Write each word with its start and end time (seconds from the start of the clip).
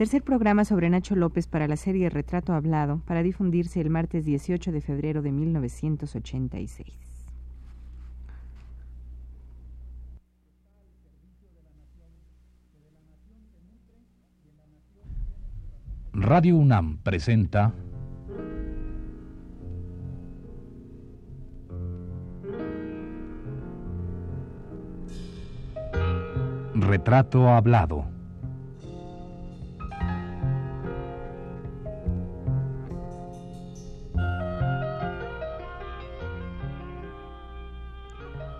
Tercer 0.00 0.22
programa 0.22 0.64
sobre 0.64 0.88
Nacho 0.88 1.14
López 1.14 1.46
para 1.46 1.68
la 1.68 1.76
serie 1.76 2.08
Retrato 2.08 2.54
Hablado, 2.54 3.02
para 3.04 3.22
difundirse 3.22 3.82
el 3.82 3.90
martes 3.90 4.24
18 4.24 4.72
de 4.72 4.80
febrero 4.80 5.20
de 5.20 5.30
1986. 5.30 6.88
Radio 16.14 16.56
UNAM 16.56 16.96
presenta 17.02 17.74
Retrato 26.74 27.50
Hablado. 27.50 28.19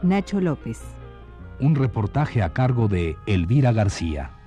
Nacho 0.03 0.41
López. 0.41 0.81
Un 1.59 1.75
reportaje 1.75 2.43
a 2.43 2.55
cargo 2.55 2.89
de 2.89 3.19
Elvira 3.27 3.73
García. 3.73 4.40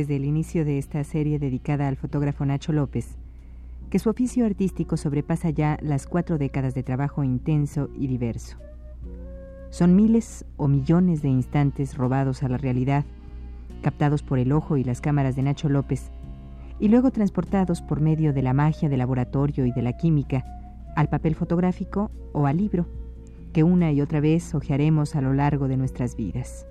Desde 0.00 0.16
el 0.16 0.24
inicio 0.24 0.64
de 0.64 0.78
esta 0.78 1.04
serie 1.04 1.38
dedicada 1.38 1.86
al 1.86 1.96
fotógrafo 1.96 2.46
Nacho 2.46 2.72
López, 2.72 3.18
que 3.90 3.98
su 3.98 4.08
oficio 4.08 4.46
artístico 4.46 4.96
sobrepasa 4.96 5.50
ya 5.50 5.78
las 5.82 6.06
cuatro 6.06 6.38
décadas 6.38 6.74
de 6.74 6.82
trabajo 6.82 7.22
intenso 7.22 7.90
y 7.94 8.06
diverso. 8.06 8.56
Son 9.68 9.94
miles 9.94 10.46
o 10.56 10.68
millones 10.68 11.20
de 11.20 11.28
instantes 11.28 11.98
robados 11.98 12.42
a 12.42 12.48
la 12.48 12.56
realidad, 12.56 13.04
captados 13.82 14.22
por 14.22 14.38
el 14.38 14.52
ojo 14.52 14.78
y 14.78 14.84
las 14.84 15.02
cámaras 15.02 15.36
de 15.36 15.42
Nacho 15.42 15.68
López, 15.68 16.10
y 16.78 16.88
luego 16.88 17.10
transportados 17.10 17.82
por 17.82 18.00
medio 18.00 18.32
de 18.32 18.40
la 18.40 18.54
magia 18.54 18.88
del 18.88 19.00
laboratorio 19.00 19.66
y 19.66 19.72
de 19.72 19.82
la 19.82 19.98
química 19.98 20.46
al 20.96 21.10
papel 21.10 21.34
fotográfico 21.34 22.10
o 22.32 22.46
al 22.46 22.56
libro, 22.56 22.86
que 23.52 23.64
una 23.64 23.92
y 23.92 24.00
otra 24.00 24.20
vez 24.20 24.54
hojearemos 24.54 25.14
a 25.14 25.20
lo 25.20 25.34
largo 25.34 25.68
de 25.68 25.76
nuestras 25.76 26.16
vidas. 26.16 26.66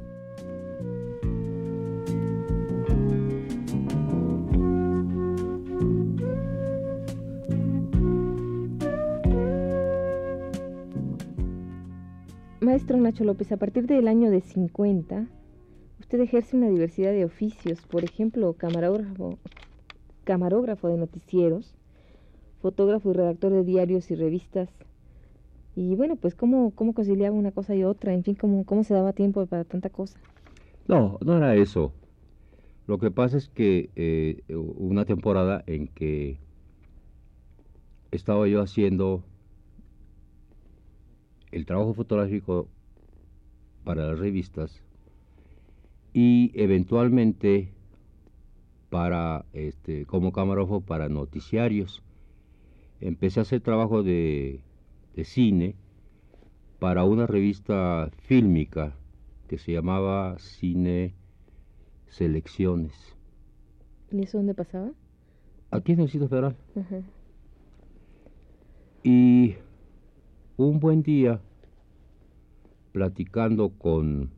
Maestro 12.69 12.97
Nacho 12.97 13.23
López, 13.23 13.51
a 13.51 13.57
partir 13.57 13.87
del 13.87 14.07
año 14.07 14.29
de 14.29 14.41
50, 14.41 15.25
usted 15.99 16.19
ejerce 16.19 16.55
una 16.55 16.69
diversidad 16.69 17.11
de 17.11 17.25
oficios, 17.25 17.81
por 17.87 18.03
ejemplo, 18.03 18.53
camarógrafo, 18.53 19.39
camarógrafo 20.23 20.87
de 20.87 20.97
noticieros, 20.97 21.73
fotógrafo 22.61 23.09
y 23.09 23.13
redactor 23.13 23.53
de 23.53 23.63
diarios 23.63 24.11
y 24.11 24.15
revistas. 24.15 24.69
Y 25.75 25.95
bueno, 25.95 26.15
pues 26.15 26.35
cómo, 26.35 26.69
cómo 26.75 26.93
conciliaba 26.93 27.35
una 27.35 27.51
cosa 27.51 27.73
y 27.73 27.83
otra, 27.83 28.13
en 28.13 28.23
fin, 28.23 28.35
cómo, 28.35 28.63
cómo 28.65 28.83
se 28.83 28.93
daba 28.93 29.13
tiempo 29.13 29.43
para 29.47 29.63
tanta 29.63 29.89
cosa. 29.89 30.19
No, 30.87 31.17
no 31.25 31.37
era 31.37 31.55
eso. 31.55 31.91
Lo 32.85 32.99
que 32.99 33.09
pasa 33.09 33.37
es 33.37 33.49
que 33.49 33.89
eh, 33.95 34.43
una 34.77 35.05
temporada 35.05 35.63
en 35.65 35.87
que 35.87 36.37
estaba 38.11 38.47
yo 38.47 38.61
haciendo 38.61 39.23
el 41.51 41.65
trabajo 41.65 41.93
fotográfico 41.93 42.67
para 43.83 44.07
las 44.07 44.19
revistas 44.19 44.83
y 46.13 46.51
eventualmente 46.53 47.69
para 48.89 49.45
este 49.53 50.05
como 50.05 50.31
camarógrafo 50.31 50.81
para 50.81 51.09
noticiarios. 51.09 52.03
Empecé 53.01 53.39
a 53.39 53.43
hacer 53.43 53.61
trabajo 53.61 54.03
de, 54.03 54.61
de 55.15 55.23
cine 55.23 55.75
para 56.79 57.03
una 57.03 57.27
revista 57.27 58.09
fílmica 58.23 58.95
que 59.47 59.57
se 59.57 59.73
llamaba 59.73 60.37
Cine 60.39 61.13
Selecciones. 62.07 62.93
¿Y 64.11 64.23
eso 64.23 64.37
dónde 64.37 64.53
pasaba? 64.53 64.91
Aquí 65.71 65.93
en 65.93 66.01
el 66.01 66.09
sitio 66.09 66.27
federal. 66.27 66.55
Y 69.03 69.55
un 70.65 70.81
buen 70.81 71.03
día, 71.03 71.39
platicando 72.91 73.69
con, 73.69 74.29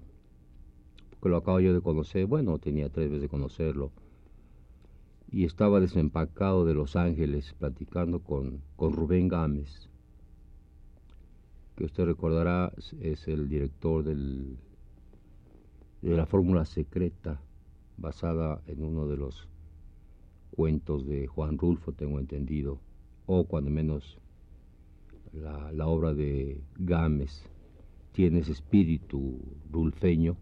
que 1.19 1.29
lo 1.29 1.37
acabo 1.37 1.59
yo 1.59 1.73
de 1.73 1.81
conocer, 1.81 2.27
bueno, 2.27 2.59
tenía 2.59 2.89
tres 2.89 3.07
veces 3.09 3.23
de 3.23 3.29
conocerlo, 3.29 3.91
y 5.31 5.45
estaba 5.45 5.79
desempacado 5.79 6.63
de 6.63 6.75
Los 6.75 6.95
Ángeles, 6.95 7.55
platicando 7.57 8.19
con, 8.19 8.61
con 8.75 8.93
Rubén 8.93 9.29
Gámez, 9.29 9.89
que 11.75 11.85
usted 11.85 12.05
recordará 12.05 12.71
es 12.99 13.27
el 13.27 13.49
director 13.49 14.03
del, 14.03 14.57
de 16.03 16.15
la 16.15 16.27
fórmula 16.27 16.65
secreta, 16.65 17.41
basada 17.97 18.61
en 18.67 18.83
uno 18.83 19.07
de 19.07 19.17
los 19.17 19.47
cuentos 20.51 21.07
de 21.07 21.25
Juan 21.25 21.57
Rulfo, 21.57 21.93
tengo 21.93 22.19
entendido, 22.19 22.77
o 23.25 23.45
cuando 23.45 23.71
menos 23.71 24.20
la, 25.33 25.87
obra 25.87 26.13
de 26.13 26.61
Gámez 26.77 27.43
tiene 28.11 28.39
ese 28.39 28.51
espíritu 28.51 29.39
rulfeño. 29.71 30.35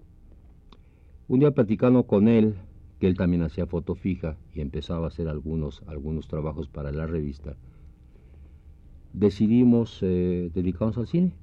Un 1.28 1.40
día 1.40 1.52
platicando 1.52 2.04
con 2.04 2.28
él, 2.28 2.56
que 3.00 3.08
él 3.08 3.16
también 3.16 3.44
hacía 3.44 3.68
foto 3.68 3.96
fija 3.96 4.38
y 4.54 4.62
empezaba 4.62 5.06
a 5.06 5.10
hacer 5.10 5.28
algunos, 5.28 5.84
algunos 5.88 6.28
trabajos 6.28 6.68
para 6.68 6.92
la 6.92 7.06
revista, 7.06 7.56
decidimos 9.14 10.00
eh, 10.02 10.52
dedicarnos 10.54 10.98
al 10.98 11.08
cine, 11.08 11.34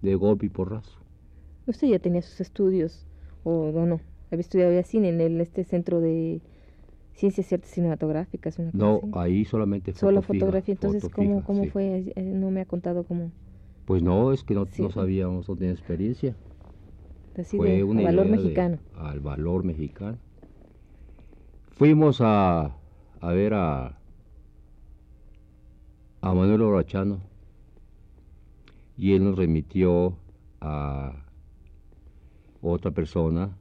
de 0.00 0.14
golpe 0.14 0.46
y 0.46 0.48
porrazo. 0.48 0.98
¿Usted 1.66 1.88
ya 1.88 1.98
tenía 1.98 2.22
sus 2.22 2.40
estudios, 2.40 3.06
o 3.44 3.70
no? 3.72 4.00
¿Había 4.30 4.40
estudiado 4.40 4.82
cine 4.82 5.10
en 5.10 5.40
este 5.40 5.62
centro 5.64 6.00
de 6.00 6.40
ciencias 7.14 7.46
ciertas 7.46 7.70
cinematográficas. 7.70 8.58
Una 8.58 8.70
no, 8.72 9.00
ahí 9.14 9.44
solamente 9.44 9.92
Solo 9.94 10.22
fotografía. 10.22 10.74
Entonces, 10.74 11.08
¿cómo, 11.10 11.44
cómo 11.44 11.66
fue? 11.66 12.12
Eh, 12.16 12.22
no 12.22 12.50
me 12.50 12.60
ha 12.60 12.66
contado 12.66 13.04
cómo. 13.04 13.30
Pues 13.84 14.02
no, 14.02 14.32
es 14.32 14.44
que 14.44 14.54
no, 14.54 14.66
no 14.78 14.90
sabíamos, 14.90 15.48
no 15.48 15.56
tenía 15.56 15.72
experiencia. 15.72 16.36
fue 17.44 17.82
un 17.82 18.02
valor 18.02 18.26
mexicano. 18.26 18.78
al 18.96 19.20
valor 19.20 19.64
mexicano. 19.64 20.18
Fuimos 21.72 22.20
a, 22.20 22.76
a 23.20 23.32
ver 23.32 23.54
a, 23.54 23.98
a 26.20 26.34
Manuel 26.34 26.62
Orachano 26.62 27.20
y 28.96 29.14
él 29.14 29.24
nos 29.24 29.36
remitió 29.36 30.16
a 30.60 31.24
otra 32.60 32.92
persona, 32.92 33.56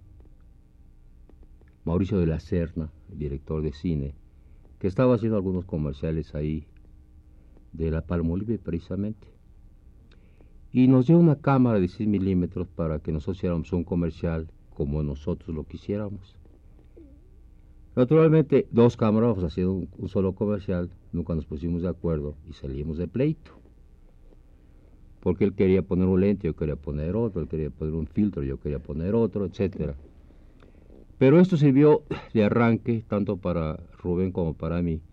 Mauricio 1.92 2.20
de 2.20 2.26
la 2.26 2.40
Serna, 2.40 2.90
director 3.10 3.62
de 3.62 3.74
cine, 3.74 4.16
que 4.80 4.88
estaba 4.88 5.16
haciendo 5.16 5.36
algunos 5.36 5.66
comerciales 5.66 6.34
ahí 6.36 6.66
de 7.74 7.92
la 7.92 8.00
Palmolive 8.00 8.58
precisamente. 8.60 9.28
Y 10.72 10.88
nos 10.88 11.08
dio 11.08 11.18
una 11.18 11.36
cámara 11.36 11.82
de 11.82 11.90
6 11.90 12.08
milímetros 12.08 12.70
para 12.70 13.00
que 13.00 13.12
nosotros 13.12 13.40
hiciéramos 13.40 13.74
un 13.74 13.84
comercial 13.84 14.50
como 14.74 15.04
nosotros 15.04 15.54
lo 15.54 15.66
quisiéramos. 15.66 16.38
Naturalmente, 17.98 18.68
dos 18.72 18.96
camarógrafos 18.96 19.44
haciendo 19.44 19.74
un, 19.74 19.90
un, 19.98 20.08
solo 20.08 20.32
comercial, 20.32 20.90
nunca 21.12 21.36
nos 21.36 21.46
pusimos 21.46 21.82
de 21.82 21.90
acuerdo 21.90 22.36
y 22.50 22.54
salimos 22.54 23.00
de 23.00 23.10
pleito. 23.10 23.52
Porque 25.20 25.44
él 25.44 25.54
quería 25.56 25.82
poner 25.82 26.08
un 26.08 26.22
lente, 26.22 26.48
yo 26.48 26.56
quería 26.56 26.78
poner 26.78 27.18
otro, 27.18 27.42
él 27.42 27.50
quería 27.50 27.70
poner 27.70 27.96
un 27.96 28.08
filtro, 28.08 28.44
yo 28.44 28.62
quería 28.62 28.80
poner 28.80 29.14
otro, 29.14 29.44
etcétera. 29.44 29.98
Pero 31.22 31.40
esto 31.40 31.56
sirvió 31.56 32.02
de 32.34 32.44
arranque 32.44 33.06
tanto 33.08 33.38
para 33.38 33.78
Rubén 34.00 34.32
como 34.32 34.56
para 34.56 34.82
mí, 34.82 35.04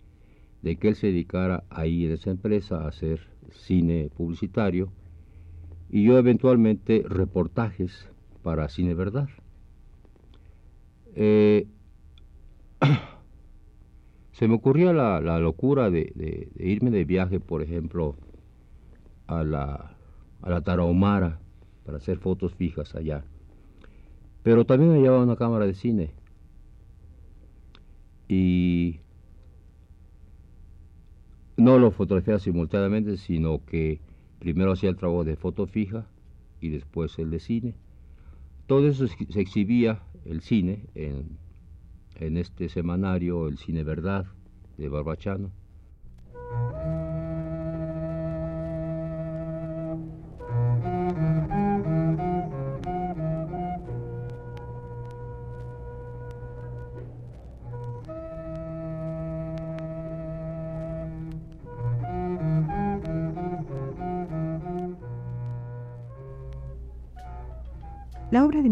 de 0.63 0.77
que 0.77 0.89
él 0.89 0.95
se 0.95 1.09
dedicara 1.09 1.65
ahí 1.69 2.07
en 2.07 2.13
esa 2.13 2.31
empresa 2.31 2.79
a 2.79 2.89
hacer 2.89 3.29
cine 3.51 4.09
publicitario 4.17 4.91
y 5.91 6.05
yo 6.05 6.17
eventualmente 6.17 7.05
reportajes 7.07 8.09
para 8.43 8.71
Cine 8.71 8.95
Verdad. 8.95 9.29
Eh, 11.15 11.67
se 14.33 14.49
me 14.49 14.55
ocurría 14.55 14.95
la, 14.95 15.39
locura 15.41 15.91
de, 15.91 16.49
irme 16.59 16.91
de 16.91 17.05
viaje, 17.05 17.39
por 17.39 17.61
ejemplo, 17.61 18.17
a 19.27 19.45
la, 19.45 19.95
a 20.41 20.49
la 20.49 20.63
Tarahumara 20.63 21.39
para 21.85 21.99
hacer 21.99 22.17
fotos 22.17 22.55
fijas 22.55 22.95
allá. 22.95 23.25
Pero 24.43 24.65
también 24.65 24.93
me 24.93 25.01
llevaba 25.01 25.23
una 25.23 25.37
cámara 25.37 25.67
de 25.67 25.75
cine. 25.75 26.11
Y 28.29 29.01
no 31.57 31.79
lo 31.79 31.91
fotografiaba 31.91 32.39
simultáneamente, 32.39 33.17
sino 33.17 33.65
que 33.65 34.01
primero 34.39 34.73
hacía 34.73 34.91
el 34.91 34.97
trabajo 34.97 35.25
de 35.25 35.37
foto 35.37 35.67
fija 35.67 36.07
y 36.61 36.71
después 36.71 37.19
el 37.19 37.31
de 37.31 37.41
cine. 37.41 37.75
Todo 38.67 38.87
eso 38.87 39.07
se 39.07 39.41
exhibía, 39.41 40.03
el 40.25 40.41
cine, 40.43 40.85
en, 40.95 41.39
en 42.17 42.37
este 42.37 42.69
semanario, 42.69 43.49
el 43.49 43.59
Cine 43.59 43.83
Verdad, 43.83 44.27
de 44.77 44.89
Barbachano. 44.89 45.51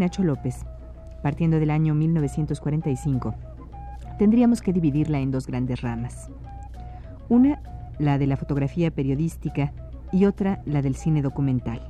Nacho 0.06 0.22
López, 0.22 0.64
partiendo 1.20 1.58
del 1.58 1.68
año 1.68 1.92
1945, 1.92 3.34
tendríamos 4.20 4.62
que 4.62 4.72
dividirla 4.72 5.18
en 5.18 5.32
dos 5.32 5.48
grandes 5.48 5.80
ramas. 5.80 6.30
Una, 7.28 7.60
la 7.98 8.16
de 8.16 8.28
la 8.28 8.36
fotografía 8.36 8.92
periodística, 8.92 9.72
y 10.12 10.26
otra, 10.26 10.62
la 10.64 10.80
del 10.80 10.94
cine 10.94 11.22
documental. 11.22 11.88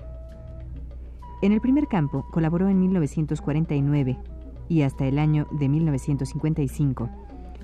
En 1.42 1.52
el 1.52 1.60
primer 1.60 1.88
campo 1.88 2.24
colaboró 2.30 2.70
en 2.70 2.80
1949 2.80 4.16
y 4.70 4.80
hasta 4.80 5.04
el 5.04 5.19
año 5.19 5.46
de 5.50 5.69
1955 5.69 7.10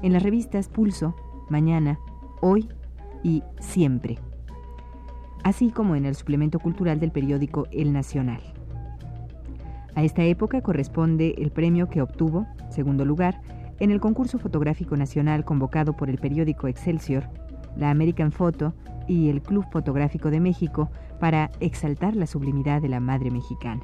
en 0.03 0.13
las 0.13 0.23
revistas 0.23 0.69
Pulso, 0.69 1.17
Mañana, 1.49 1.99
Hoy 2.43 2.69
y 3.23 3.43
Siempre, 3.59 4.19
así 5.45 5.71
como 5.71 5.97
en 5.97 6.05
el 6.05 6.15
suplemento 6.15 6.59
cultural 6.59 7.01
del 7.01 7.11
periódico 7.11 7.67
El 7.73 7.95
Nacional. 7.95 8.43
A 9.95 10.03
esta 10.03 10.25
época 10.25 10.63
corresponde 10.63 11.35
el 11.39 11.51
premio 11.51 11.89
que 11.89 12.03
obtuvo, 12.03 12.47
segundo 12.71 13.05
lugar, 13.05 13.41
en 13.79 13.91
el 13.91 14.01
concurso 14.01 14.39
fotográfico 14.39 14.97
nacional 14.97 15.45
convocado 15.45 15.97
por 15.97 16.09
el 16.09 16.19
periódico 16.19 16.69
Excelsior, 16.69 17.29
la 17.77 17.91
American 17.91 18.33
Photo 18.33 18.75
y 19.09 19.29
el 19.29 19.43
Club 19.43 19.67
Fotográfico 19.71 20.31
de 20.31 20.41
México 20.41 20.91
para 21.21 21.51
exaltar 21.61 22.17
la 22.17 22.27
sublimidad 22.27 22.81
de 22.81 22.89
la 22.89 23.01
madre 23.01 23.31
mexicana. 23.31 23.83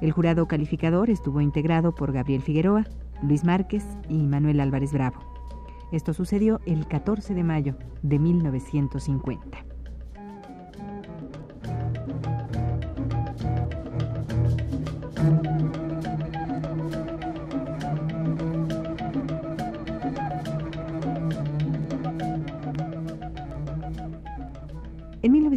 El 0.00 0.12
jurado 0.12 0.46
calificador 0.46 1.10
estuvo 1.10 1.40
integrado 1.40 1.94
por 1.94 2.12
Gabriel 2.12 2.42
Figueroa, 2.42 2.84
Luis 3.22 3.44
Márquez 3.44 3.84
y 4.08 4.18
Manuel 4.26 4.60
Álvarez 4.60 4.92
Bravo. 4.92 5.20
Esto 5.92 6.12
sucedió 6.12 6.60
el 6.66 6.86
14 6.86 7.34
de 7.34 7.44
mayo 7.44 7.76
de 8.02 8.18
1950. 8.18 9.73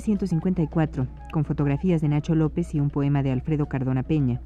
1954, 0.08 1.06
con 1.34 1.44
fotografías 1.44 2.00
de 2.00 2.08
Nacho 2.08 2.34
López 2.34 2.74
y 2.74 2.80
un 2.80 2.90
poema 2.90 3.24
de 3.24 3.32
Alfredo 3.32 3.66
Cardona 3.66 4.04
Peña, 4.04 4.42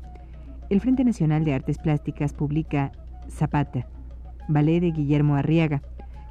el 0.69 0.81
Frente 0.81 1.03
Nacional 1.03 1.45
de 1.45 1.53
Artes 1.53 1.77
Plásticas 1.77 2.33
publica 2.33 2.91
Zapata, 3.29 3.87
ballet 4.47 4.79
de 4.79 4.91
Guillermo 4.91 5.35
Arriaga, 5.35 5.83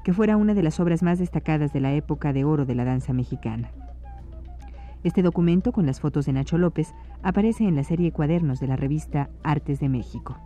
que 0.03 0.13
fuera 0.13 0.37
una 0.37 0.55
de 0.55 0.65
las 0.65 0.81
obras 0.81 1.05
más 1.05 1.21
destacadas 1.21 1.73
de 1.73 1.81
la 1.81 1.93
época 1.93 2.33
de 2.33 2.45
oro 2.45 2.67
de 2.67 2.75
la 2.75 2.85
danza 2.85 3.13
mexicana. 3.13 3.71
Este 5.05 5.23
documento, 5.23 5.71
con 5.71 5.87
las 5.87 6.01
fotos 6.01 6.27
de 6.27 6.33
Nacho 6.33 6.59
López, 6.59 6.93
aparece 7.23 7.65
en 7.65 7.77
la 7.77 7.85
serie 7.85 8.13
Cuadernos 8.13 8.59
de 8.59 8.67
la 8.67 8.77
revista 8.77 9.31
Artes 9.45 9.79
de 9.79 9.89
México. 9.89 10.39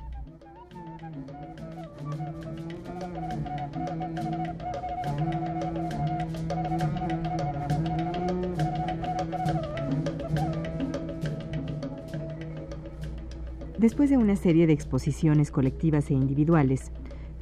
Después 13.84 14.08
de 14.08 14.16
una 14.16 14.34
serie 14.34 14.66
de 14.66 14.72
exposiciones 14.72 15.50
colectivas 15.50 16.08
e 16.08 16.14
individuales, 16.14 16.90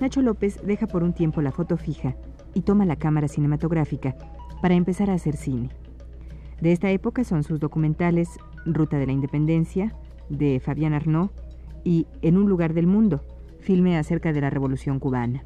Nacho 0.00 0.22
López 0.22 0.58
deja 0.66 0.88
por 0.88 1.04
un 1.04 1.12
tiempo 1.12 1.40
la 1.40 1.52
foto 1.52 1.76
fija 1.76 2.16
y 2.52 2.62
toma 2.62 2.84
la 2.84 2.96
cámara 2.96 3.28
cinematográfica 3.28 4.16
para 4.60 4.74
empezar 4.74 5.08
a 5.08 5.14
hacer 5.14 5.36
cine. 5.36 5.68
De 6.60 6.72
esta 6.72 6.90
época 6.90 7.22
son 7.22 7.44
sus 7.44 7.60
documentales 7.60 8.28
Ruta 8.66 8.98
de 8.98 9.06
la 9.06 9.12
Independencia, 9.12 9.94
de 10.30 10.58
Fabián 10.58 10.94
Arnaud, 10.94 11.30
y 11.84 12.08
En 12.22 12.36
un 12.36 12.48
lugar 12.48 12.74
del 12.74 12.88
mundo, 12.88 13.22
filme 13.60 13.96
acerca 13.96 14.32
de 14.32 14.40
la 14.40 14.50
Revolución 14.50 14.98
cubana. 14.98 15.44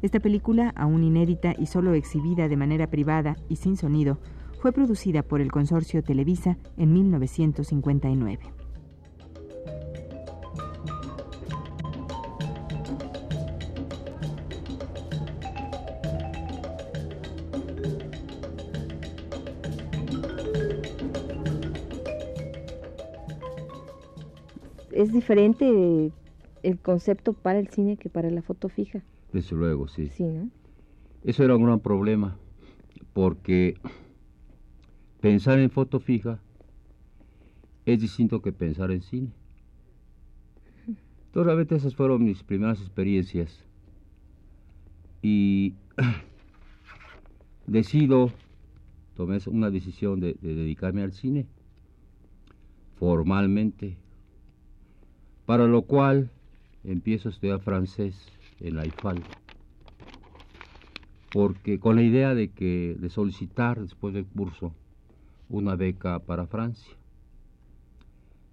Esta 0.00 0.20
película, 0.20 0.72
aún 0.74 1.04
inédita 1.04 1.54
y 1.58 1.66
solo 1.66 1.92
exhibida 1.92 2.48
de 2.48 2.56
manera 2.56 2.86
privada 2.86 3.36
y 3.50 3.56
sin 3.56 3.76
sonido, 3.76 4.16
fue 4.62 4.72
producida 4.72 5.22
por 5.22 5.42
el 5.42 5.52
consorcio 5.52 6.02
Televisa 6.02 6.56
en 6.78 6.94
1959. 6.94 8.57
Es 24.98 25.12
diferente 25.12 26.12
el 26.64 26.78
concepto 26.80 27.32
para 27.32 27.60
el 27.60 27.68
cine 27.68 27.96
que 27.96 28.10
para 28.10 28.30
la 28.30 28.42
foto 28.42 28.68
fija. 28.68 29.04
Desde 29.32 29.54
luego, 29.54 29.86
sí. 29.86 30.08
Sí, 30.08 30.24
¿no? 30.24 30.50
Eso 31.22 31.44
era 31.44 31.54
un 31.54 31.64
gran 31.64 31.78
problema, 31.78 32.36
porque 33.12 33.74
pensar 35.20 35.60
en 35.60 35.70
foto 35.70 36.00
fija 36.00 36.40
es 37.86 38.00
distinto 38.00 38.42
que 38.42 38.52
pensar 38.52 38.90
en 38.90 39.02
cine. 39.02 39.30
Entonces, 40.86 41.46
realmente 41.46 41.76
esas 41.76 41.94
fueron 41.94 42.24
mis 42.24 42.42
primeras 42.42 42.80
experiencias. 42.80 43.64
Y 45.22 45.74
decido, 47.68 48.32
tomé 49.14 49.38
una 49.46 49.70
decisión 49.70 50.18
de 50.18 50.34
dedicarme 50.40 51.02
al 51.02 51.12
cine 51.12 51.46
formalmente 52.96 53.96
para 55.48 55.66
lo 55.66 55.80
cual 55.80 56.30
empiezo 56.84 57.30
a 57.30 57.32
estudiar 57.32 57.60
francés 57.60 58.14
en 58.60 58.76
la 58.76 58.84
IFAL, 58.84 59.24
porque 61.32 61.80
con 61.80 61.96
la 61.96 62.02
idea 62.02 62.34
de 62.34 62.50
que 62.50 62.94
de 63.00 63.08
solicitar 63.08 63.80
después 63.80 64.12
del 64.12 64.26
curso 64.26 64.74
una 65.48 65.74
beca 65.74 66.18
para 66.18 66.46
Francia. 66.46 66.92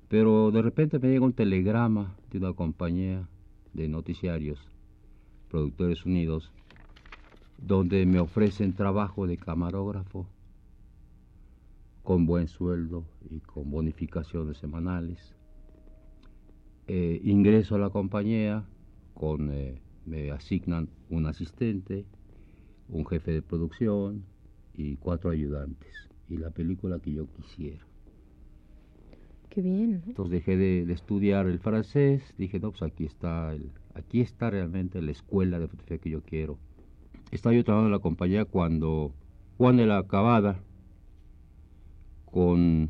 Pero 0.08 0.52
de 0.52 0.62
repente 0.62 0.98
me 0.98 1.10
llega 1.10 1.25
un 1.25 1.34
telegrama 1.34 2.16
de 2.32 2.38
una 2.38 2.54
compañía 2.54 3.28
de 3.74 3.90
noticiarios, 3.90 4.58
Productores 5.50 6.06
Unidos, 6.06 6.54
donde 7.58 8.06
me 8.06 8.22
ofrecen 8.22 8.72
trabajo 8.72 9.28
de 9.28 9.36
camarógrafo 9.36 10.28
con 12.04 12.25
buen 12.25 12.48
sueldo 12.48 13.04
y 13.30 13.42
con 13.42 13.70
bonificaciones 13.70 14.60
semanales 14.60 15.36
eh, 16.88 17.20
ingreso 17.24 17.75
a 17.75 17.80
la 17.80 17.89
compañía, 17.89 18.63
con, 19.13 19.51
eh, 19.51 19.82
me 20.06 20.32
asignan 20.32 20.89
un 21.10 21.25
asistente, 21.25 22.06
un 22.89 23.06
jefe 23.06 23.32
de 23.32 23.42
producción 23.42 24.24
y 24.74 24.98
cuatro 24.98 25.32
ayudantes. 25.32 25.94
Y 26.30 26.38
la 26.38 26.50
película 26.51 27.00
que 27.00 27.13
yo 27.13 27.27
quisiera. 27.27 27.86
Qué 29.50 29.62
bien. 29.62 30.04
Entonces 30.06 30.32
dejé 30.32 30.58
de, 30.58 30.92
estudiar 30.92 31.48
el 31.48 31.60
francés, 31.60 32.22
dije, 32.38 32.60
no, 32.60 32.72
pues 32.72 32.84
aquí 32.84 33.06
está, 33.06 33.54
el, 33.54 33.72
aquí 33.94 34.22
está 34.22 34.50
realmente 34.50 35.01
la 35.01 35.12
escuela 35.12 35.60
de 35.60 35.68
fotografía 35.68 35.98
que 35.98 36.10
yo 36.10 36.22
quiero. 36.22 36.58
Estaba 37.32 37.56
yo 37.56 37.63
trabajando 37.63 37.88
en 37.88 37.94
la 37.94 38.00
compañía 38.00 38.46
cuando 38.46 39.13
Juan 39.58 39.77
de 39.77 39.86
la 39.86 40.00
Acabada, 40.00 40.60
con 42.25 42.89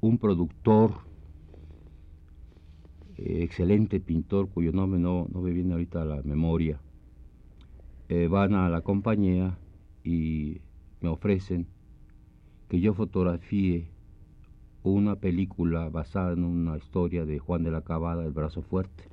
un 0.00 0.18
productor 0.18 1.07
eh, 3.18 3.42
excelente 3.42 4.00
pintor 4.00 4.48
cuyo 4.48 4.72
nombre 4.72 5.00
no, 5.00 5.26
no 5.32 5.40
me 5.40 5.52
viene 5.52 5.72
ahorita 5.72 6.02
a 6.02 6.04
la 6.04 6.22
memoria, 6.22 6.80
eh, 8.08 8.28
van 8.28 8.54
a 8.54 8.68
la 8.68 8.80
compañía 8.80 9.58
y 10.02 10.60
me 11.00 11.08
ofrecen 11.08 11.66
que 12.68 12.80
yo 12.80 12.94
fotografíe 12.94 13.90
una 14.82 15.16
película 15.16 15.88
basada 15.88 16.32
en 16.32 16.44
una 16.44 16.76
historia 16.76 17.26
de 17.26 17.38
Juan 17.38 17.64
de 17.64 17.70
la 17.70 17.82
Cabada, 17.82 18.24
El 18.24 18.32
Brazo 18.32 18.62
Fuerte. 18.62 19.04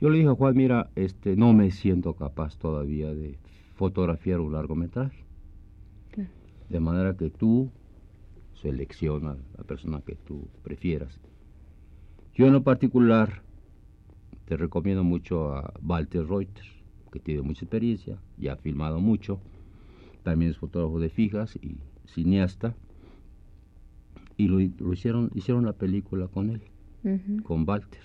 Yo 0.00 0.08
le 0.08 0.18
dije 0.18 0.30
a 0.30 0.34
Juan, 0.34 0.56
mira, 0.56 0.90
este, 0.94 1.36
no 1.36 1.52
me 1.52 1.70
siento 1.70 2.14
capaz 2.14 2.56
todavía 2.56 3.12
de 3.12 3.38
fotografiar 3.74 4.40
un 4.40 4.52
largometraje. 4.52 5.24
De 6.70 6.80
manera 6.80 7.16
que 7.16 7.30
tú 7.30 7.70
selecciona 8.54 9.36
la 9.58 9.64
persona 9.64 10.00
que 10.00 10.14
tú 10.14 10.48
prefieras. 10.62 11.18
Yo 12.40 12.46
en 12.46 12.54
lo 12.54 12.62
particular 12.62 13.42
te 14.46 14.56
recomiendo 14.56 15.04
mucho 15.04 15.52
a 15.52 15.74
Walter 15.86 16.26
Reuter, 16.26 16.64
que 17.12 17.20
tiene 17.20 17.42
mucha 17.42 17.66
experiencia, 17.66 18.16
ya 18.38 18.54
ha 18.54 18.56
filmado 18.56 18.98
mucho, 18.98 19.40
también 20.22 20.50
es 20.50 20.56
fotógrafo 20.56 21.00
de 21.00 21.10
fijas 21.10 21.56
y 21.56 21.76
cineasta, 22.06 22.74
y 24.38 24.48
lo, 24.48 24.58
hicieron, 24.58 25.30
hicieron 25.34 25.66
la 25.66 25.74
película 25.74 26.28
con 26.28 26.48
él, 26.48 26.62
con 27.42 27.68
Walter. 27.68 28.00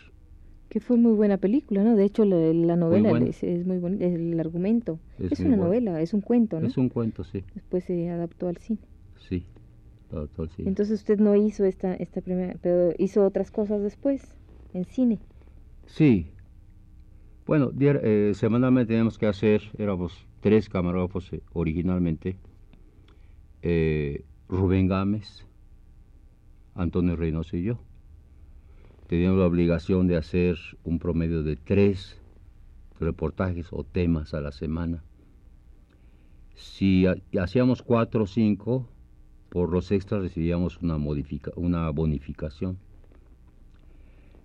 Que 0.67 0.81
fue 0.81 0.97
muy 0.97 1.13
buena 1.13 1.37
película, 1.37 1.85
¿no? 1.85 1.95
De 1.95 2.03
hecho, 2.03 2.25
la, 2.25 2.75
novela 2.75 3.17
es, 3.19 3.65
muy 3.65 3.77
bonita, 3.77 4.03
el 4.03 4.37
argumento. 4.37 4.99
Es, 5.17 5.39
una 5.39 5.55
novela, 5.55 6.01
es 6.01 6.13
un 6.13 6.19
cuento, 6.19 6.59
¿no? 6.59 6.67
Es 6.67 6.75
un 6.75 6.89
cuento, 6.89 7.23
sí. 7.23 7.45
Después 7.53 7.85
se 7.85 8.09
adaptó 8.09 8.49
al 8.49 8.57
cine. 8.57 8.79
Sí. 9.29 9.45
Entonces 10.57 10.99
usted 10.99 11.19
no 11.19 11.35
hizo 11.35 11.65
esta, 11.65 11.93
esta 11.95 12.21
primera, 12.21 12.55
pero 12.61 12.93
hizo 12.97 13.25
otras 13.25 13.51
cosas 13.51 13.81
después, 13.81 14.21
en 14.73 14.85
cine. 14.85 15.19
Sí. 15.85 16.31
Bueno, 17.45 17.71
eh, 17.79 18.31
semanalmente 18.33 18.89
teníamos 18.89 19.17
que 19.17 19.27
hacer, 19.27 19.61
éramos 19.77 20.25
tres 20.41 20.67
camarógrafos 20.69 21.31
eh, 21.33 21.41
originalmente, 21.53 22.37
eh, 23.61 24.23
Rubén 24.49 24.87
Gámez, 24.87 25.45
Antonio 26.73 27.15
Reynoso 27.15 27.57
y 27.57 27.63
yo. 27.63 27.79
Teníamos 29.07 29.39
la 29.39 29.45
obligación 29.45 30.07
de 30.07 30.17
hacer 30.17 30.57
un 30.83 30.97
promedio 30.97 31.43
de 31.43 31.55
tres 31.55 32.19
reportajes 32.99 33.67
o 33.71 33.83
temas 33.83 34.33
a 34.33 34.41
la 34.41 34.51
semana. 34.51 35.03
Si 36.55 37.05
hacíamos 37.39 37.83
cuatro 37.83 38.23
o 38.23 38.27
cinco, 38.27 38.87
por 39.55 39.71
los 39.71 39.89
extras 39.93 40.21
recibíamos 40.21 40.81
una, 40.81 40.97
una 41.55 41.89
bonificación. 41.89 42.77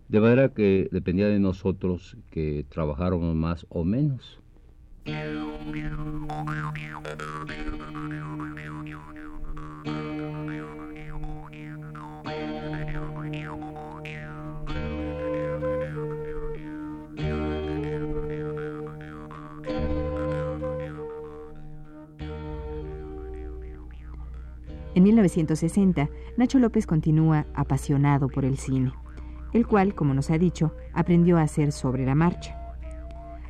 De 0.07 0.21
manera 0.21 0.51
que 0.51 0.89
dependía 0.93 1.27
de 1.27 1.41
nosotros 1.41 2.17
que 2.31 2.65
trabajáramos 2.69 3.35
más 3.35 3.67
o 3.71 3.83
menos. 3.83 4.41
En 25.01 25.05
1960, 25.05 26.11
Nacho 26.37 26.59
López 26.59 26.87
continúa 26.87 27.47
apasionado 27.55 28.29
por 28.29 28.45
el 28.45 28.59
cine, 28.59 28.93
el 29.55 29.67
cual, 29.67 29.95
como 29.95 30.13
nos 30.13 30.29
ha 30.29 30.37
dicho, 30.37 30.75
aprendió 30.93 31.39
a 31.39 31.43
hacer 31.43 31.73
sobre 31.73 32.05
la 32.05 32.15
marcha. 32.15 32.77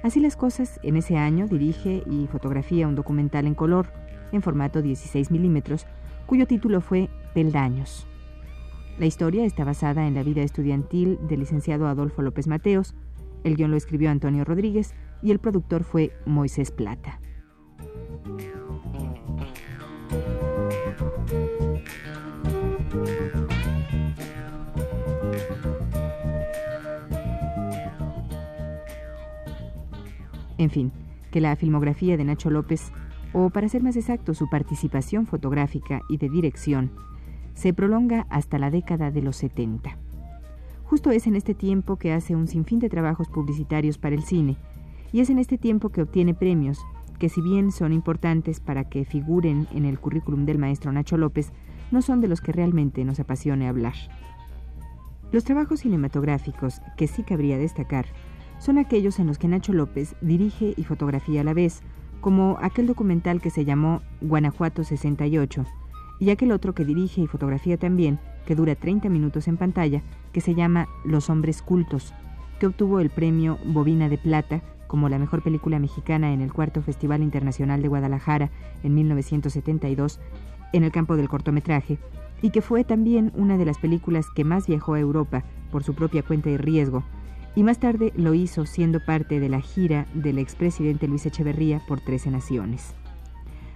Así 0.04 0.20
las 0.20 0.36
cosas, 0.36 0.78
en 0.84 0.96
ese 0.96 1.16
año 1.16 1.48
dirige 1.48 2.04
y 2.08 2.28
fotografía 2.28 2.86
un 2.86 2.94
documental 2.94 3.48
en 3.48 3.56
color, 3.56 3.92
en 4.30 4.42
formato 4.42 4.80
16 4.80 5.32
milímetros, 5.32 5.88
cuyo 6.26 6.46
título 6.46 6.80
fue 6.80 7.08
Peldaños. 7.34 8.06
La 9.00 9.06
historia 9.06 9.44
está 9.44 9.64
basada 9.64 10.06
en 10.06 10.14
la 10.14 10.22
vida 10.22 10.42
estudiantil 10.42 11.18
del 11.26 11.40
licenciado 11.40 11.88
Adolfo 11.88 12.22
López 12.22 12.46
Mateos, 12.46 12.94
el 13.42 13.56
guion 13.56 13.72
lo 13.72 13.76
escribió 13.76 14.12
Antonio 14.12 14.44
Rodríguez 14.44 14.94
y 15.20 15.32
el 15.32 15.40
productor 15.40 15.82
fue 15.82 16.12
Moisés 16.26 16.70
Plata. 16.70 17.18
En 30.60 30.68
fin, 30.68 30.92
que 31.30 31.40
la 31.40 31.56
filmografía 31.56 32.18
de 32.18 32.24
Nacho 32.24 32.50
López, 32.50 32.92
o 33.32 33.48
para 33.48 33.70
ser 33.70 33.82
más 33.82 33.96
exacto, 33.96 34.34
su 34.34 34.50
participación 34.50 35.26
fotográfica 35.26 36.02
y 36.10 36.18
de 36.18 36.28
dirección, 36.28 36.90
se 37.54 37.72
prolonga 37.72 38.26
hasta 38.28 38.58
la 38.58 38.70
década 38.70 39.10
de 39.10 39.22
los 39.22 39.36
70. 39.36 39.96
Justo 40.84 41.12
es 41.12 41.26
en 41.26 41.36
este 41.36 41.54
tiempo 41.54 41.96
que 41.96 42.12
hace 42.12 42.36
un 42.36 42.46
sinfín 42.46 42.78
de 42.78 42.90
trabajos 42.90 43.26
publicitarios 43.28 43.96
para 43.96 44.14
el 44.14 44.22
cine, 44.22 44.58
y 45.14 45.20
es 45.20 45.30
en 45.30 45.38
este 45.38 45.56
tiempo 45.56 45.88
que 45.88 46.02
obtiene 46.02 46.34
premios 46.34 46.78
que 47.18 47.30
si 47.30 47.40
bien 47.40 47.72
son 47.72 47.94
importantes 47.94 48.60
para 48.60 48.84
que 48.84 49.06
figuren 49.06 49.66
en 49.72 49.86
el 49.86 49.98
currículum 49.98 50.44
del 50.44 50.58
maestro 50.58 50.92
Nacho 50.92 51.16
López, 51.16 51.52
no 51.90 52.02
son 52.02 52.20
de 52.20 52.28
los 52.28 52.42
que 52.42 52.52
realmente 52.52 53.02
nos 53.06 53.18
apasione 53.18 53.66
hablar. 53.66 53.94
Los 55.32 55.44
trabajos 55.44 55.80
cinematográficos 55.80 56.82
que 56.98 57.06
sí 57.06 57.22
cabría 57.22 57.56
destacar 57.56 58.04
son 58.60 58.76
aquellos 58.76 59.18
en 59.18 59.26
los 59.26 59.38
que 59.38 59.48
Nacho 59.48 59.72
López 59.72 60.14
dirige 60.20 60.74
y 60.76 60.84
fotografía 60.84 61.40
a 61.40 61.44
la 61.44 61.54
vez, 61.54 61.80
como 62.20 62.58
aquel 62.60 62.86
documental 62.86 63.40
que 63.40 63.50
se 63.50 63.64
llamó 63.64 64.02
Guanajuato 64.20 64.84
68, 64.84 65.64
y 66.20 66.28
aquel 66.28 66.52
otro 66.52 66.74
que 66.74 66.84
dirige 66.84 67.22
y 67.22 67.26
fotografía 67.26 67.78
también, 67.78 68.18
que 68.44 68.54
dura 68.54 68.74
30 68.74 69.08
minutos 69.08 69.48
en 69.48 69.56
pantalla, 69.56 70.02
que 70.32 70.42
se 70.42 70.54
llama 70.54 70.88
Los 71.06 71.30
Hombres 71.30 71.62
Cultos, 71.62 72.12
que 72.58 72.66
obtuvo 72.66 73.00
el 73.00 73.08
premio 73.08 73.58
Bobina 73.64 74.10
de 74.10 74.18
Plata 74.18 74.60
como 74.86 75.08
la 75.08 75.18
mejor 75.18 75.42
película 75.42 75.78
mexicana 75.78 76.32
en 76.32 76.42
el 76.42 76.52
cuarto 76.52 76.82
Festival 76.82 77.22
Internacional 77.22 77.80
de 77.80 77.88
Guadalajara 77.88 78.50
en 78.82 78.94
1972 78.94 80.20
en 80.74 80.84
el 80.84 80.92
campo 80.92 81.16
del 81.16 81.28
cortometraje, 81.28 81.98
y 82.42 82.50
que 82.50 82.60
fue 82.60 82.84
también 82.84 83.32
una 83.34 83.56
de 83.56 83.64
las 83.64 83.78
películas 83.78 84.26
que 84.34 84.44
más 84.44 84.66
viajó 84.66 84.94
a 84.94 85.00
Europa 85.00 85.44
por 85.72 85.82
su 85.82 85.94
propia 85.94 86.22
cuenta 86.22 86.50
y 86.50 86.58
riesgo, 86.58 87.04
y 87.54 87.62
más 87.62 87.78
tarde 87.78 88.12
lo 88.16 88.34
hizo 88.34 88.66
siendo 88.66 89.00
parte 89.04 89.40
de 89.40 89.48
la 89.48 89.60
gira 89.60 90.06
del 90.14 90.38
expresidente 90.38 91.08
Luis 91.08 91.26
Echeverría 91.26 91.80
por 91.86 92.00
13 92.00 92.30
naciones. 92.30 92.94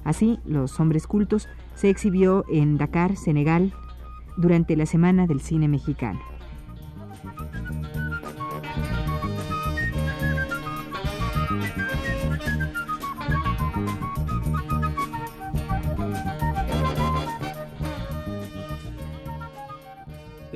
Así, 0.05 0.39
Los 0.45 0.79
Hombres 0.79 1.07
Cultos 1.07 1.49
se 1.75 1.89
exhibió 1.89 2.45
en 2.51 2.77
Dakar, 2.77 3.17
Senegal, 3.17 3.73
durante 4.37 4.77
la 4.77 4.87
Semana 4.87 5.27
del 5.27 5.41
Cine 5.41 5.69
Mexicano. 5.69 6.21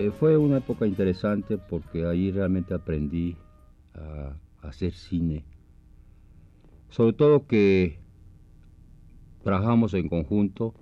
Eh, 0.09 0.11
fue 0.11 0.39
una 0.39 0.59
época 0.59 0.87
interesante 0.87 1.59
porque 1.59 2.07
ahí 2.07 2.31
realmente 2.31 2.73
aprendí 2.73 3.37
a, 3.95 4.37
hacer 4.63 4.93
cine. 4.93 5.45
Sobre 6.89 7.13
todo 7.13 7.47
que 7.47 8.01
trabajamos 9.45 9.95
en 9.95 10.09
conjunto, 10.09 10.75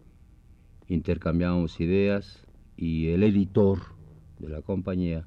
intercambiamos 0.88 1.80
ideas 1.80 2.47
y 2.76 3.09
el 3.09 3.23
editor 3.25 3.80
de 4.38 4.49
la 4.49 4.62
compañía, 4.62 5.26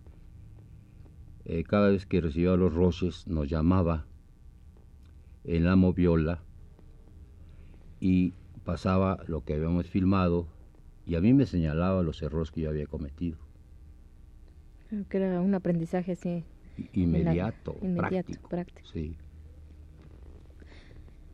eh, 1.45 1.63
cada 1.63 1.89
vez 1.89 2.05
que 2.05 2.21
recibía 2.21 2.55
los 2.55 2.73
roces, 2.73 3.27
nos 3.27 3.49
llamaba 3.49 4.05
en 5.43 5.65
la 5.65 5.75
moviola 5.75 6.41
y 7.99 8.33
pasaba 8.63 9.23
lo 9.27 9.43
que 9.43 9.55
habíamos 9.55 9.87
filmado 9.87 10.47
y 11.05 11.15
a 11.15 11.21
mí 11.21 11.33
me 11.33 11.45
señalaba 11.45 12.01
los 12.01 12.21
errores 12.21 12.51
que 12.51 12.61
yo 12.61 12.69
había 12.69 12.87
cometido. 12.87 13.48
Creo 14.89 15.07
que 15.07 15.17
era 15.17 15.39
un 15.39 15.53
aprendizaje 15.53 16.13
así. 16.13 16.43
Inmediato, 16.93 17.75
práctico. 18.49 18.87
Sí. 18.91 19.15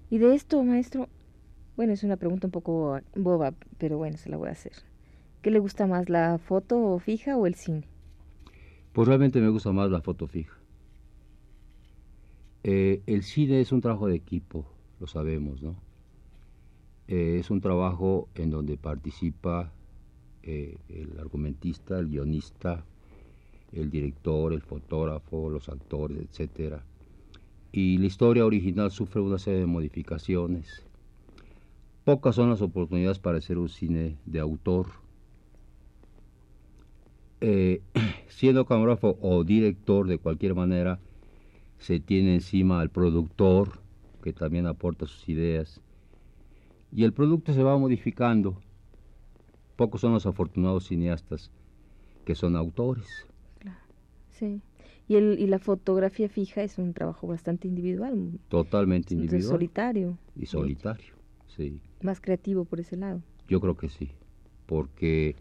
Y 0.09 0.17
de 0.17 0.35
esto, 0.35 0.63
maestro, 0.63 1.07
bueno, 1.77 1.93
es 1.93 2.03
una 2.03 2.17
pregunta 2.17 2.47
un 2.47 2.51
poco 2.51 2.99
boba, 3.15 3.53
pero 3.77 3.97
bueno, 3.97 4.17
se 4.17 4.29
la 4.29 4.37
voy 4.37 4.49
a 4.49 4.51
hacer. 4.51 4.73
¿Qué 5.41 5.51
le 5.51 5.59
gusta 5.59 5.87
más, 5.87 6.09
la 6.09 6.37
foto 6.37 6.99
fija 6.99 7.37
o 7.37 7.47
el 7.47 7.55
cine? 7.55 7.87
Pues 8.91 9.07
realmente 9.07 9.39
me 9.39 9.49
gusta 9.49 9.71
más 9.71 9.89
la 9.89 10.01
foto 10.01 10.27
fija. 10.27 10.57
Eh, 12.63 13.03
el 13.05 13.23
cine 13.23 13.61
es 13.61 13.71
un 13.71 13.81
trabajo 13.81 14.07
de 14.07 14.15
equipo, 14.15 14.65
lo 14.99 15.07
sabemos, 15.07 15.61
¿no? 15.61 15.75
Eh, 17.07 17.37
es 17.39 17.51
un 17.51 17.61
trabajo 17.61 18.27
en 18.35 18.49
donde 18.49 18.77
participa 18.77 19.71
eh, 20.43 20.77
el 20.89 21.19
argumentista, 21.19 21.99
el 21.99 22.07
guionista, 22.07 22.83
el 23.71 23.89
director, 23.89 24.53
el 24.53 24.61
fotógrafo, 24.61 25.49
los 25.49 25.69
actores, 25.69 26.17
etc. 26.19 26.77
y 27.71 27.97
la 27.97 28.05
historia 28.05 28.45
original 28.45 28.91
sufre 28.91 29.21
una 29.21 29.37
serie 29.37 29.61
de 29.61 29.65
modificaciones. 29.65 30.85
Pocas 32.03 32.35
son 32.35 32.49
las 32.49 32.61
oportunidades 32.61 33.19
para 33.19 33.39
hacer 33.39 33.57
un 33.57 33.69
cine 33.69 34.17
de 34.25 34.39
autor. 34.39 34.87
Eh, 37.41 37.81
siendo 38.27 38.65
camarógrafo 38.65 39.17
o 39.21 39.43
director 39.43 40.07
de 40.07 40.19
cualquier 40.19 40.55
manera, 40.55 40.99
se 41.79 41.99
tiene 41.99 42.35
encima 42.35 42.79
al 42.79 42.89
productor, 42.89 43.79
que 44.23 44.33
también 44.33 44.67
aporta 44.67 45.05
sus 45.05 45.27
ideas, 45.29 45.81
y 46.91 47.03
el 47.03 47.13
producto 47.13 47.53
se 47.53 47.63
va 47.63 47.77
modificando. 47.77 48.61
Pocos 49.75 50.01
son 50.01 50.13
los 50.13 50.25
afortunados 50.25 50.87
cineastas 50.87 51.51
que 52.23 52.35
son 52.35 52.55
autores. 52.55 53.07
Sí. 54.39 54.61
Y, 55.07 55.15
el, 55.15 55.37
y 55.39 55.47
la 55.47 55.59
fotografía 55.59 56.27
fija 56.29 56.63
es 56.63 56.77
un 56.77 56.93
trabajo 56.93 57.27
bastante 57.27 57.67
individual. 57.67 58.39
Totalmente 58.49 59.13
individual. 59.13 59.43
Solitario. 59.43 60.17
Y 60.35 60.45
solitario, 60.47 61.13
sí. 61.47 61.79
Más 62.01 62.19
creativo 62.19 62.65
por 62.65 62.79
ese 62.79 62.97
lado. 62.97 63.21
Yo 63.47 63.61
creo 63.61 63.77
que 63.77 63.89
sí, 63.89 64.11
porque 64.65 65.35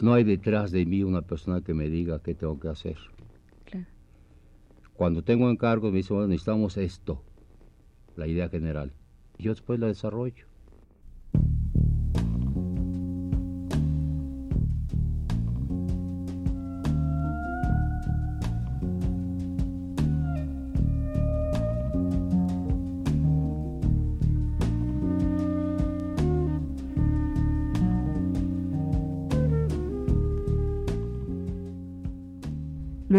no 0.00 0.14
hay 0.14 0.24
detrás 0.24 0.70
de 0.70 0.86
mí 0.86 1.02
una 1.02 1.22
persona 1.22 1.60
que 1.60 1.74
me 1.74 1.90
diga 1.90 2.22
qué 2.22 2.34
tengo 2.34 2.58
que 2.60 2.68
hacer. 2.68 2.96
Claro. 3.64 3.86
Cuando 4.94 5.22
tengo 5.22 5.50
encargos 5.50 5.90
me 5.90 5.98
dicen, 5.98 6.16
bueno, 6.16 6.28
necesitamos 6.28 6.76
esto, 6.76 7.22
la 8.16 8.28
idea 8.28 8.48
general. 8.48 8.92
Y 9.36 9.44
yo 9.44 9.50
después 9.50 9.80
la 9.80 9.88
desarrollo. 9.88 10.46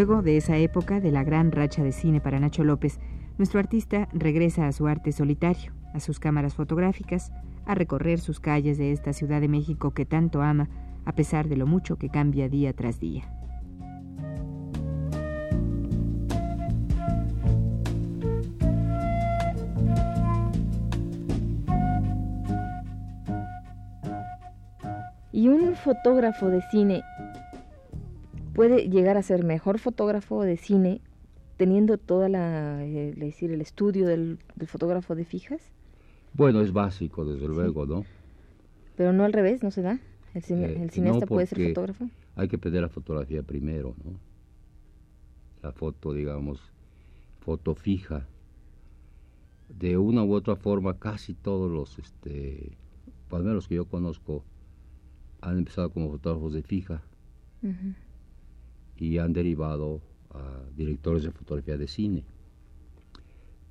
Luego 0.05 0.21
de 0.21 0.35
esa 0.35 0.57
época 0.57 0.99
de 0.99 1.11
la 1.11 1.23
gran 1.23 1.53
racha 1.53 1.81
de 1.81 1.93
cine 1.93 2.19
para 2.19 2.37
Nacho 2.37 2.65
López, 2.65 2.99
nuestro 3.37 3.61
artista 3.61 4.09
regresa 4.11 4.67
a 4.67 4.73
su 4.73 4.85
arte 4.85 5.13
solitario, 5.13 5.71
a 5.93 6.01
sus 6.01 6.19
cámaras 6.19 6.55
fotográficas, 6.55 7.31
a 7.65 7.73
recorrer 7.73 8.19
sus 8.19 8.41
calles 8.41 8.77
de 8.77 8.91
esta 8.91 9.13
Ciudad 9.13 9.39
de 9.39 9.47
México 9.47 9.93
que 9.93 10.05
tanto 10.05 10.41
ama, 10.41 10.67
a 11.05 11.15
pesar 11.15 11.47
de 11.47 11.55
lo 11.55 11.67
mucho 11.67 11.95
que 11.95 12.09
cambia 12.09 12.49
día 12.49 12.73
tras 12.73 12.99
día. 12.99 13.23
Y 25.31 25.47
un 25.47 25.75
fotógrafo 25.75 26.49
de 26.49 26.61
cine 26.71 27.03
puede 28.53 28.89
llegar 28.89 29.17
a 29.17 29.23
ser 29.23 29.43
mejor 29.43 29.79
fotógrafo 29.79 30.43
de 30.43 30.57
cine 30.57 31.01
teniendo 31.57 31.97
toda 31.97 32.29
la, 32.29 32.83
eh, 32.83 33.13
decir, 33.15 33.51
el 33.51 33.61
estudio 33.61 34.07
del, 34.07 34.39
fotógrafo 34.67 35.15
de 35.15 35.25
fijas? 35.25 35.61
Bueno, 36.33 36.61
es 36.61 36.73
básico, 36.73 37.25
desde 37.25 37.47
luego, 37.47 37.85
¿no? 37.85 38.05
Pero 38.95 39.13
no 39.13 39.23
al 39.23 39.33
revés, 39.33 39.63
¿no 39.63 39.71
se 39.71 39.81
da? 39.81 39.99
¿El, 40.33 40.43
eh, 40.43 40.89
cineasta 40.89 41.27
puede 41.27 41.45
ser 41.45 41.67
fotógrafo? 41.69 42.09
Hay 42.35 42.47
que 42.47 42.57
pedir 42.57 42.81
la 42.81 42.89
fotografía 42.89 43.43
primero, 43.43 43.95
¿no? 44.03 44.13
La 45.61 45.71
foto, 45.71 46.13
digamos, 46.13 46.59
foto 47.39 47.75
fija. 47.75 48.25
De 49.69 49.97
una 49.97 50.23
u 50.23 50.33
otra 50.33 50.55
forma, 50.55 50.99
casi 50.99 51.33
todos 51.33 51.71
los, 51.71 51.99
este, 51.99 52.77
al 53.31 53.43
menos 53.43 53.67
que 53.67 53.75
yo 53.75 53.85
conozco, 53.85 54.43
han 55.41 55.59
empezado 55.59 55.91
como 55.91 56.09
fotógrafos 56.09 56.53
de 56.53 56.63
fija 56.63 57.03
y 58.97 59.17
han 59.17 59.33
derivado 59.33 60.01
a 60.31 60.61
directores 60.75 61.23
de 61.23 61.31
fotografía 61.31 61.77
de 61.77 61.87
cine. 61.87 62.23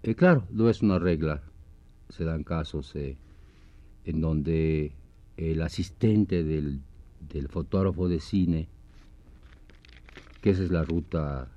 Eh, 0.03 0.15
claro, 0.15 0.45
no 0.51 0.69
es 0.69 0.83
una 0.83 0.99
regla, 0.99 1.43
se 2.09 2.25
dan 2.25 2.45
casos 2.45 2.95
eh, 2.97 3.17
en 4.05 4.21
donde 4.21 4.93
el 5.37 5.63
asistente 5.63 6.43
del, 6.43 6.81
fotógrafo 7.49 8.09
de 8.09 8.21
cine, 8.21 8.69
que 10.41 10.51
esa 10.51 10.63
es 10.65 10.71
la 10.71 10.85
ruta 10.85 11.49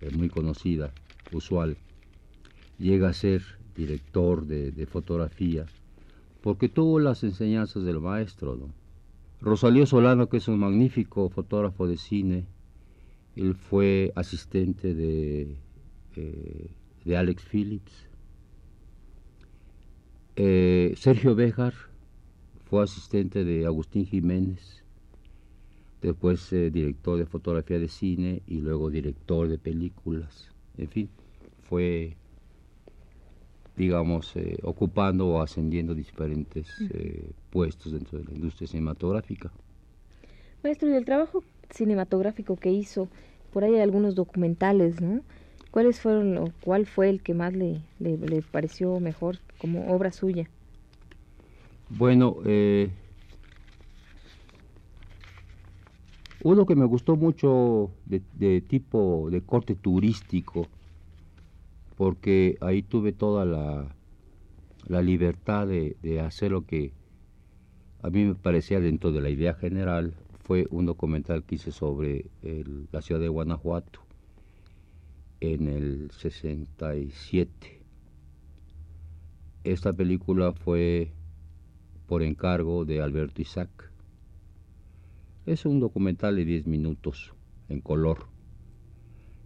eh, 0.00 0.10
muy 0.16 0.28
conocida, 0.28 0.92
usual, 1.32 1.76
llega 2.78 3.10
a 3.10 3.12
ser 3.12 3.42
director 3.76 4.46
de, 4.46 4.72
de, 4.72 4.86
fotografía 4.86 5.66
porque 6.40 6.68
tuvo 6.68 6.98
las 6.98 7.22
enseñanzas 7.22 7.84
del 7.84 8.00
maestro. 8.00 8.56
¿no? 8.56 8.70
Rosalío 9.40 9.86
Solano, 9.86 10.28
que 10.28 10.38
es 10.38 10.48
un 10.48 10.58
magnífico 10.58 11.28
fotógrafo 11.28 11.86
de 11.86 11.96
cine, 11.96 12.46
él 13.36 13.54
fue 13.54 14.12
asistente 14.16 14.94
de, 14.94 15.56
eh, 16.16 16.70
de 17.04 17.16
Alex 17.16 17.44
Phillips. 17.44 18.08
Eh, 20.36 20.94
Sergio 20.96 21.34
Béjar 21.34 21.74
fue 22.64 22.82
asistente 22.82 23.44
de 23.44 23.66
Agustín 23.66 24.06
Jiménez, 24.06 24.84
después 26.02 26.52
eh, 26.52 26.70
director 26.70 27.18
de 27.18 27.26
fotografía 27.26 27.78
de 27.78 27.88
cine 27.88 28.42
y 28.46 28.60
luego 28.60 28.90
director 28.90 29.48
de 29.48 29.58
películas. 29.58 30.50
En 30.78 30.88
fin, 30.88 31.08
fue, 31.62 32.16
digamos, 33.76 34.34
ocupando 34.62 35.28
o 35.28 35.42
ascendiendo 35.42 35.94
diferentes 35.94 36.68
puestos 37.50 37.92
dentro 37.92 38.18
de 38.18 38.24
la 38.24 38.32
industria 38.32 38.66
cinematográfica. 38.66 39.52
Maestro, 40.62 40.88
¿y 40.90 40.94
el 40.94 41.04
trabajo 41.04 41.42
cinematográfico 41.70 42.56
que 42.56 42.70
hizo, 42.70 43.08
por 43.52 43.64
ahí 43.64 43.74
hay 43.74 43.80
algunos 43.80 44.14
documentales, 44.14 45.00
¿no? 45.00 45.22
¿Cuáles 45.70 46.00
fueron 46.00 46.36
o 46.38 46.52
cuál 46.62 46.86
fue 46.86 47.08
el 47.08 47.22
que 47.22 47.34
más 47.34 47.54
le, 47.54 47.80
le, 48.00 48.42
pareció 48.42 48.98
mejor 48.98 49.38
como 49.58 49.92
obra 49.92 50.10
suya? 50.10 50.48
Bueno, 51.88 52.36
eh, 52.44 52.90
uno 56.42 56.66
que 56.66 56.74
me 56.74 56.86
gustó 56.86 57.16
mucho 57.16 57.90
de, 58.06 58.60
tipo 58.62 59.28
de 59.30 59.42
corte 59.42 59.76
turístico, 59.76 60.66
porque 61.96 62.56
ahí 62.60 62.82
tuve 62.82 63.12
toda 63.12 63.44
la, 63.44 63.94
la 64.88 65.02
libertad 65.02 65.68
de, 65.68 65.96
de 66.02 66.20
hacer 66.20 66.50
lo 66.50 66.66
que 66.66 66.92
a 68.02 68.10
mí 68.10 68.24
me 68.24 68.34
parecía 68.34 68.80
dentro 68.80 69.12
de 69.12 69.20
la 69.20 69.30
idea 69.30 69.54
general 69.54 70.14
fue 70.50 70.66
un 70.70 70.84
documental 70.84 71.44
que 71.44 71.54
hice 71.54 71.70
sobre 71.70 72.28
la 72.90 73.02
ciudad 73.02 73.20
de 73.20 73.28
Guanajuato 73.28 74.00
en 75.38 75.68
el 75.68 76.10
67. 76.10 77.80
Esta 79.62 79.92
película 79.92 80.52
fue 80.52 81.12
por 82.08 82.24
encargo 82.24 82.84
de 82.84 83.00
Alberto 83.00 83.40
Isaac. 83.40 83.92
Es 85.46 85.66
un 85.66 85.78
documental 85.78 86.34
de 86.34 86.44
10 86.44 86.66
minutos 86.66 87.32
en 87.68 87.80
color, 87.80 88.26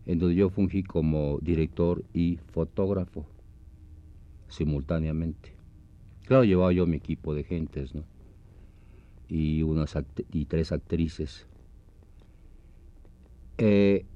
en 0.06 0.18
donde 0.18 0.36
yo 0.36 0.48
fungí 0.48 0.84
como 0.84 1.38
director 1.42 2.02
y 2.14 2.38
fotógrafo 2.52 3.26
simultáneamente. 4.48 5.54
Claro, 6.24 6.44
llevaba 6.44 6.72
yo 6.72 6.86
mi 6.86 6.96
equipo 6.96 7.34
de 7.34 7.44
gentes, 7.44 7.94
¿no? 7.94 8.13
Y, 9.28 9.62
unas 9.62 9.96
y 10.32 10.44
tres 10.46 10.72
actrices. 10.72 11.46
Eh, 13.58 14.06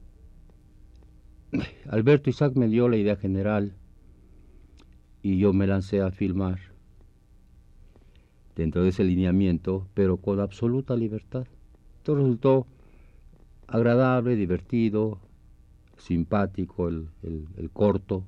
Alberto 1.88 2.30
Isaac 2.30 2.54
me 2.56 2.68
dio 2.68 2.88
la 2.88 2.96
idea 2.96 3.16
general 3.16 3.74
y 5.22 5.38
yo 5.38 5.52
me 5.52 5.66
lancé 5.66 6.00
a 6.00 6.10
filmar 6.10 6.58
dentro 8.56 8.82
de 8.82 8.88
ese 8.88 9.04
lineamiento, 9.04 9.86
pero 9.94 10.16
con 10.16 10.40
absoluta 10.40 10.96
libertad. 10.96 11.46
Todo 12.02 12.16
resultó 12.16 12.66
agradable, 13.68 14.34
divertido, 14.34 15.20
simpático 15.96 16.88
el, 16.88 17.08
el, 17.22 17.70
corto. 17.70 18.24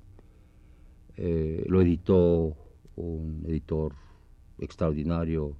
Eh, 1.16 1.64
lo 1.68 1.80
editó 1.80 2.56
un 2.96 3.44
editor 3.46 3.94
extraordinario, 4.58 5.56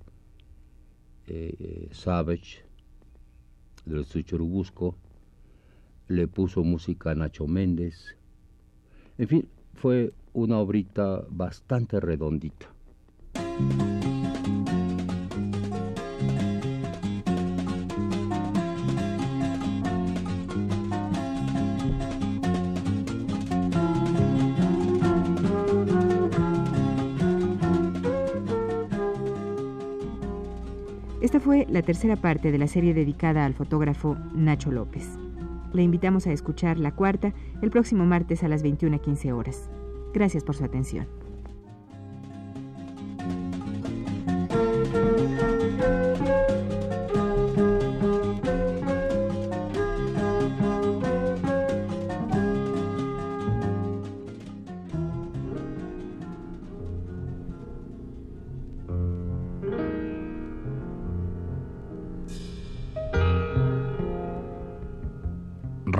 eh, 1.30 1.88
Savage, 1.92 2.64
del 3.84 4.00
estudio 4.00 4.26
Churubusco, 4.26 4.96
le 6.08 6.26
puso 6.26 6.62
música 6.62 7.12
a 7.12 7.14
Nacho 7.14 7.46
Méndez. 7.46 8.16
En 9.18 9.28
fin, 9.28 9.48
fue 9.74 10.12
una 10.32 10.58
obrita 10.58 11.24
bastante 11.28 12.00
redondita. 12.00 12.66
Esta 31.30 31.38
fue 31.38 31.64
la 31.70 31.82
tercera 31.82 32.16
parte 32.16 32.50
de 32.50 32.58
la 32.58 32.66
serie 32.66 32.92
dedicada 32.92 33.44
al 33.44 33.54
fotógrafo 33.54 34.16
Nacho 34.34 34.72
López. 34.72 35.16
Le 35.72 35.80
invitamos 35.80 36.26
a 36.26 36.32
escuchar 36.32 36.76
la 36.76 36.90
cuarta 36.90 37.32
el 37.62 37.70
próximo 37.70 38.04
martes 38.04 38.42
a 38.42 38.48
las 38.48 38.64
21.15 38.64 39.32
horas. 39.32 39.70
Gracias 40.12 40.42
por 40.42 40.56
su 40.56 40.64
atención. 40.64 41.06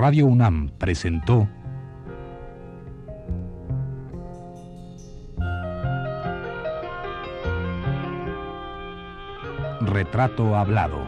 Radio 0.01 0.25
UNAM 0.25 0.71
presentó 0.79 1.47
Retrato 9.81 10.55
Hablado. 10.55 11.07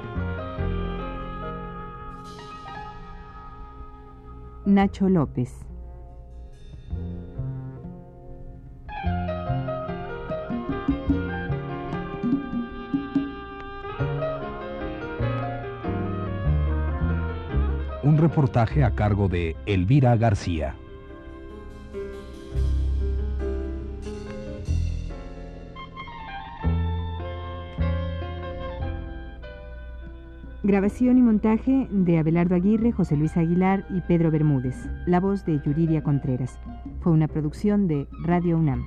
Nacho 4.68 5.10
López. 5.10 5.66
Un 18.04 18.18
reportaje 18.18 18.84
a 18.84 18.92
cargo 18.96 19.30
de 19.30 19.56
Elvira 19.66 20.18
García. 20.18 20.76
Grabación 30.64 31.18
y 31.18 31.22
montaje 31.22 31.88
de 31.92 32.20
Abelardo 32.20 32.56
Aguirre, 32.56 32.92
José 32.92 33.16
Luis 33.16 33.38
Aguilar 33.38 33.86
y 33.90 34.02
Pedro 34.02 34.32
Bermúdez. 34.32 34.76
La 35.06 35.22
voz 35.22 35.46
de 35.46 35.62
Yuridia 35.66 36.04
Contreras. 36.04 36.60
Fue 37.00 37.14
una 37.14 37.30
producción 37.30 37.88
de 37.88 38.08
Radio 38.24 38.58
UNAM. 38.58 38.84